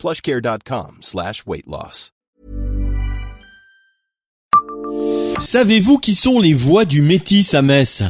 [0.00, 2.12] plushcare.com slash weight loss.
[5.38, 8.02] Savez-vous qui sont les voix du métis à Metz?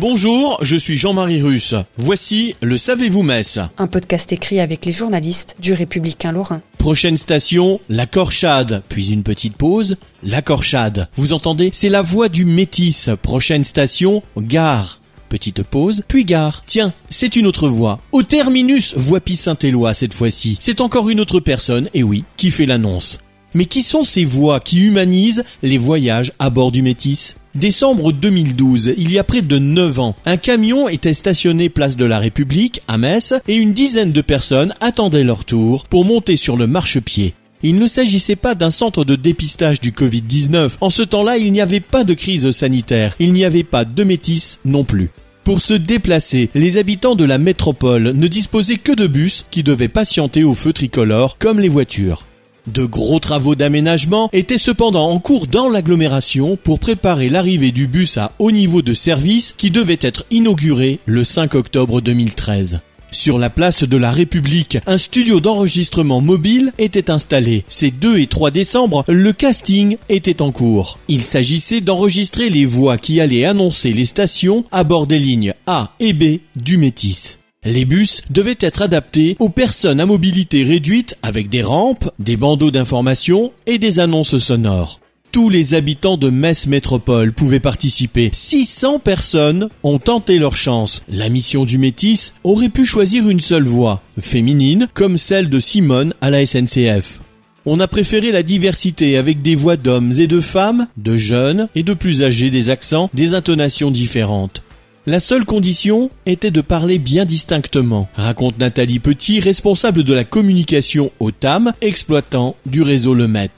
[0.00, 1.74] Bonjour, je suis Jean-Marie Russe.
[1.96, 6.62] Voici le Savez-vous Metz Un podcast écrit avec les journalistes du Républicain Lorrain.
[6.78, 11.08] Prochaine station, la Corchade, puis une petite pause, la Corchade.
[11.16, 13.10] Vous entendez C'est la voix du métis.
[13.22, 15.00] Prochaine station, gare.
[15.28, 16.62] Petite pause, puis gare.
[16.66, 18.00] Tiens, c'est une autre voix.
[18.12, 20.56] Au terminus, voix Saint-Éloi cette fois-ci.
[20.60, 23.18] C'est encore une autre personne, et oui, qui fait l'annonce.
[23.54, 27.36] Mais qui sont ces voix qui humanisent les voyages à bord du Métis?
[27.54, 32.04] Décembre 2012, il y a près de 9 ans, un camion était stationné place de
[32.04, 36.56] la République à Metz et une dizaine de personnes attendaient leur tour pour monter sur
[36.56, 37.34] le marchepied.
[37.62, 40.72] Il ne s'agissait pas d'un centre de dépistage du Covid-19.
[40.80, 43.16] En ce temps-là, il n'y avait pas de crise sanitaire.
[43.18, 45.10] Il n'y avait pas de métis non plus.
[45.42, 49.88] Pour se déplacer, les habitants de la métropole ne disposaient que de bus qui devaient
[49.88, 52.26] patienter au feu tricolore comme les voitures.
[52.68, 58.18] De gros travaux d'aménagement étaient cependant en cours dans l'agglomération pour préparer l'arrivée du bus
[58.18, 62.80] à haut niveau de service qui devait être inauguré le 5 octobre 2013.
[63.10, 67.64] Sur la place de la République, un studio d'enregistrement mobile était installé.
[67.66, 70.98] Ces 2 et 3 décembre, le casting était en cours.
[71.08, 75.92] Il s'agissait d'enregistrer les voix qui allaient annoncer les stations à bord des lignes A
[76.00, 77.38] et B du Métis.
[77.64, 82.70] Les bus devaient être adaptés aux personnes à mobilité réduite avec des rampes, des bandeaux
[82.70, 85.00] d'information et des annonces sonores.
[85.38, 88.28] Tous les habitants de Metz Métropole pouvaient participer.
[88.32, 91.04] 600 personnes ont tenté leur chance.
[91.08, 96.12] La mission du Métis aurait pu choisir une seule voix, féminine, comme celle de Simone
[96.20, 97.20] à la SNCF.
[97.66, 101.84] On a préféré la diversité avec des voix d'hommes et de femmes, de jeunes et
[101.84, 104.64] de plus âgés, des accents, des intonations différentes.
[105.06, 111.12] La seule condition était de parler bien distinctement, raconte Nathalie Petit, responsable de la communication
[111.20, 113.50] au TAM, exploitant du réseau Le Met.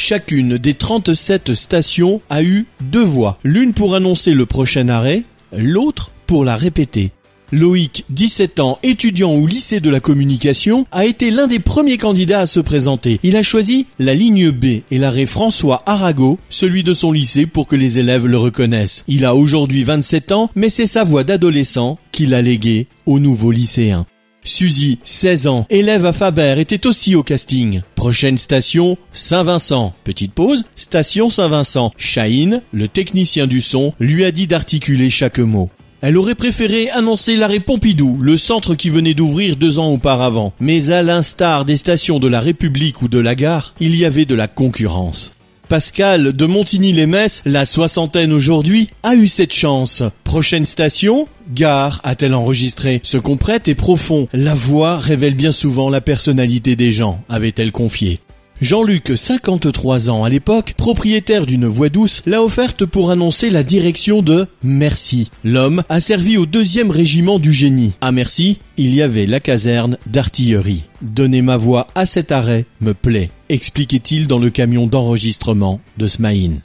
[0.00, 6.12] Chacune des 37 stations a eu deux voix, l'une pour annoncer le prochain arrêt, l'autre
[6.28, 7.10] pour la répéter.
[7.50, 12.40] Loïc, 17 ans, étudiant au lycée de la communication, a été l'un des premiers candidats
[12.40, 13.18] à se présenter.
[13.24, 17.66] Il a choisi la ligne B et l'arrêt François Arago, celui de son lycée pour
[17.66, 19.04] que les élèves le reconnaissent.
[19.08, 23.50] Il a aujourd'hui 27 ans, mais c'est sa voix d'adolescent qu'il a léguée au nouveau
[23.50, 24.06] lycéen.
[24.42, 27.82] Suzy, 16 ans, élève à Faber, était aussi au casting.
[27.94, 29.94] Prochaine station, Saint-Vincent.
[30.04, 31.90] Petite pause, station Saint-Vincent.
[31.96, 35.70] Chahine, le technicien du son, lui a dit d'articuler chaque mot.
[36.00, 40.52] Elle aurait préféré annoncer l'arrêt Pompidou, le centre qui venait d'ouvrir deux ans auparavant.
[40.60, 44.24] Mais à l'instar des stations de la République ou de la gare, il y avait
[44.24, 45.34] de la concurrence.
[45.68, 50.02] Pascal de Montigny-les-Metz, la soixantaine aujourd'hui, a eu cette chance.
[50.24, 53.00] Prochaine station, gare, a-t-elle enregistré.
[53.02, 54.28] Ce qu'on prête est profond.
[54.32, 58.20] La voix révèle bien souvent la personnalité des gens, avait-elle confié.
[58.60, 64.20] Jean-Luc, 53 ans à l'époque, propriétaire d'une voix douce, l'a offerte pour annoncer la direction
[64.20, 65.30] de Merci.
[65.44, 67.94] L'homme a servi au deuxième régiment du génie.
[68.00, 70.88] À Merci, il y avait la caserne d'artillerie.
[71.02, 76.60] Donner ma voix à cet arrêt me plaît, expliquait-il dans le camion d'enregistrement de Smaïn.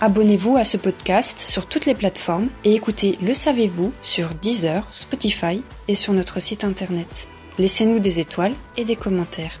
[0.00, 5.62] Abonnez-vous à ce podcast sur toutes les plateformes et écoutez Le Savez-vous sur Deezer, Spotify
[5.86, 7.28] et sur notre site internet.
[7.60, 9.60] Laissez-nous des étoiles et des commentaires.